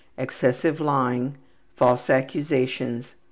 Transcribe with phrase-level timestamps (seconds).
[0.17, 1.35] Excessive lying.
[1.75, 3.13] False accusations.